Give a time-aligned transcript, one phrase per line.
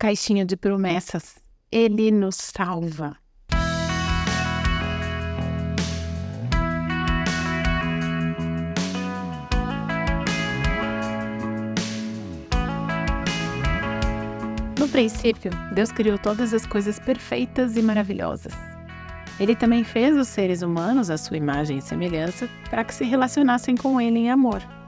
[0.00, 1.34] caixinha de promessas.
[1.70, 3.18] Ele nos salva.
[14.78, 18.54] No princípio, Deus criou todas as coisas perfeitas e maravilhosas.
[19.38, 23.76] Ele também fez os seres humanos à sua imagem e semelhança para que se relacionassem
[23.76, 24.79] com Ele em amor.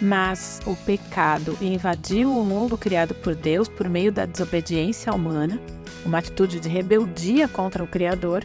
[0.00, 5.60] Mas o pecado invadiu o mundo criado por Deus por meio da desobediência humana,
[6.04, 8.44] uma atitude de rebeldia contra o Criador,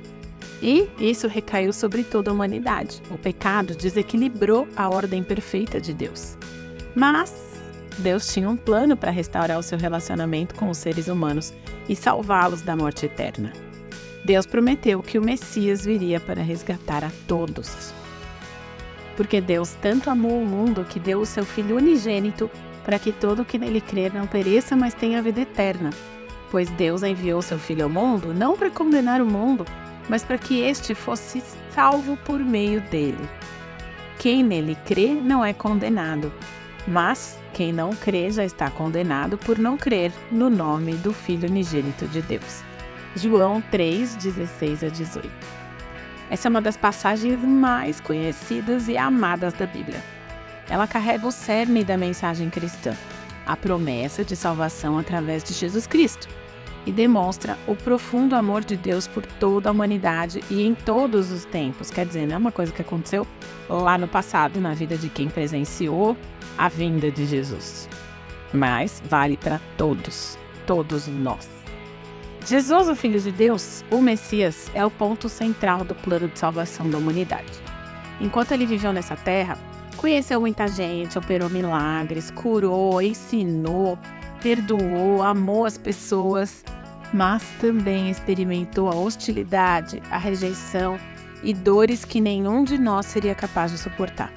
[0.61, 3.01] e isso recaiu sobre toda a humanidade.
[3.09, 6.37] O pecado desequilibrou a ordem perfeita de Deus.
[6.93, 7.33] Mas
[7.99, 11.53] Deus tinha um plano para restaurar o seu relacionamento com os seres humanos
[11.87, 13.53] e salvá-los da morte eterna.
[14.25, 17.93] Deus prometeu que o Messias viria para resgatar a todos.
[19.15, 22.49] Porque Deus tanto amou o mundo que deu o seu Filho unigênito
[22.83, 25.89] para que todo que nele crer não pereça, mas tenha vida eterna.
[26.51, 29.65] Pois Deus enviou seu Filho ao mundo não para condenar o mundo,
[30.07, 33.27] mas para que este fosse salvo por meio dele.
[34.19, 36.31] Quem nele crê não é condenado,
[36.87, 42.07] mas quem não crê já está condenado por não crer no nome do Filho unigênito
[42.07, 42.63] de Deus.
[43.15, 45.64] João 3, 16 a 18.
[46.29, 50.01] Essa é uma das passagens mais conhecidas e amadas da Bíblia.
[50.69, 52.93] Ela carrega o cerne da mensagem cristã,
[53.45, 56.27] a promessa de salvação através de Jesus Cristo,
[56.85, 61.45] e demonstra o profundo amor de Deus por toda a humanidade e em todos os
[61.45, 61.89] tempos.
[61.89, 63.25] Quer dizer, não é uma coisa que aconteceu
[63.69, 66.15] lá no passado, na vida de quem presenciou
[66.57, 67.89] a vinda de Jesus,
[68.53, 71.47] mas vale para todos, todos nós.
[72.45, 76.87] Jesus, o Filho de Deus, o Messias, é o ponto central do plano de salvação
[76.87, 77.51] da humanidade.
[78.21, 79.57] Enquanto ele viveu nessa terra,
[79.97, 83.97] conheceu muita gente, operou milagres, curou, ensinou,
[84.43, 86.63] perdoou, amou as pessoas,
[87.11, 90.99] mas também experimentou a hostilidade, a rejeição
[91.41, 94.31] e dores que nenhum de nós seria capaz de suportar.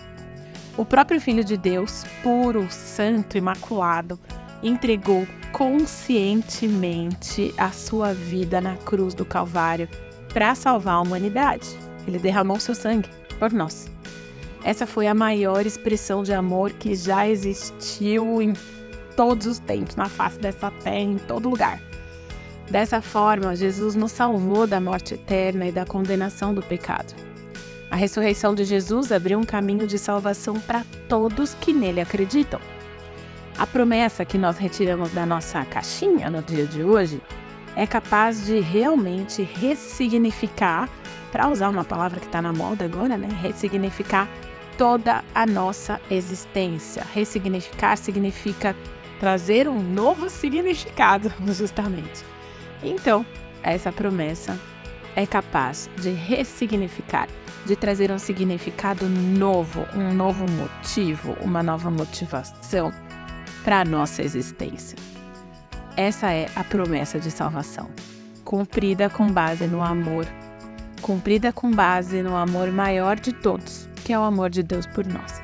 [0.78, 4.18] O próprio Filho de Deus, puro, santo, imaculado,
[4.62, 9.88] entregou conscientemente a sua vida na cruz do Calvário
[10.32, 11.68] para salvar a humanidade.
[12.06, 13.08] Ele derramou seu sangue
[13.38, 13.90] por nós.
[14.64, 18.52] Essa foi a maior expressão de amor que já existiu em
[19.16, 21.80] todos os tempos, na face dessa terra, em todo lugar.
[22.70, 27.14] Dessa forma, Jesus nos salvou da morte eterna e da condenação do pecado.
[27.90, 32.60] A ressurreição de Jesus abriu um caminho de salvação para todos que nele acreditam.
[33.58, 37.20] A promessa que nós retiramos da nossa caixinha no dia de hoje
[37.74, 40.88] é capaz de realmente ressignificar,
[41.32, 43.28] para usar uma palavra que está na moda agora, né?
[43.42, 44.28] Ressignificar
[44.78, 47.04] toda a nossa existência.
[47.12, 48.76] Ressignificar significa
[49.18, 52.24] trazer um novo significado, justamente.
[52.80, 53.26] Então,
[53.60, 54.56] essa promessa
[55.16, 57.28] é capaz de ressignificar,
[57.66, 62.92] de trazer um significado novo, um novo motivo, uma nova motivação
[63.64, 64.96] para a nossa existência.
[65.96, 67.90] Essa é a promessa de salvação,
[68.44, 70.26] cumprida com base no amor,
[71.02, 75.06] cumprida com base no amor maior de todos, que é o amor de Deus por
[75.06, 75.42] nós.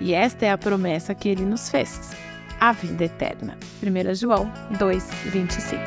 [0.00, 2.10] E esta é a promessa que ele nos fez,
[2.58, 3.56] a vida eterna.
[3.82, 5.82] 1 João 2, 25.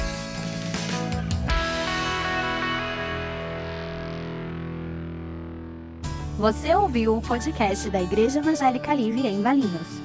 [6.38, 10.05] Você ouviu o podcast da Igreja Evangélica Livre em Valinhos.